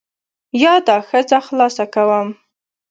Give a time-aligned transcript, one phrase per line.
[0.63, 2.27] یا دا ښځه خلاصه کوم.